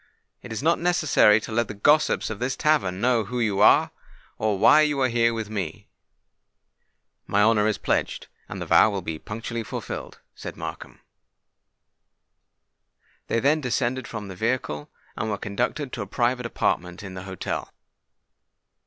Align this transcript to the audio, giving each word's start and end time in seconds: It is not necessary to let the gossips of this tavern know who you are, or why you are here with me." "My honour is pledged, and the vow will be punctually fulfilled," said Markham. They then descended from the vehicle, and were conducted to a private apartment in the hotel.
It 0.41 0.51
is 0.51 0.63
not 0.63 0.79
necessary 0.79 1.39
to 1.41 1.51
let 1.51 1.67
the 1.67 1.75
gossips 1.75 2.31
of 2.31 2.39
this 2.39 2.55
tavern 2.55 2.99
know 3.01 3.25
who 3.25 3.39
you 3.39 3.59
are, 3.59 3.91
or 4.39 4.57
why 4.57 4.81
you 4.81 4.99
are 5.01 5.07
here 5.09 5.31
with 5.31 5.47
me." 5.47 5.89
"My 7.27 7.43
honour 7.43 7.67
is 7.67 7.77
pledged, 7.77 8.27
and 8.49 8.59
the 8.59 8.65
vow 8.65 8.89
will 8.89 9.03
be 9.03 9.19
punctually 9.19 9.61
fulfilled," 9.61 10.19
said 10.33 10.57
Markham. 10.57 11.01
They 13.27 13.39
then 13.39 13.61
descended 13.61 14.07
from 14.07 14.27
the 14.27 14.35
vehicle, 14.35 14.89
and 15.15 15.29
were 15.29 15.37
conducted 15.37 15.93
to 15.93 16.01
a 16.01 16.07
private 16.07 16.47
apartment 16.47 17.03
in 17.03 17.13
the 17.13 17.21
hotel. 17.21 17.71